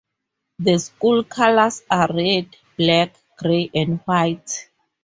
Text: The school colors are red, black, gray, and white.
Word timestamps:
The 0.57 0.79
school 0.79 1.23
colors 1.25 1.83
are 1.91 2.09
red, 2.11 2.55
black, 2.75 3.15
gray, 3.37 3.69
and 3.75 3.99
white. 4.05 4.67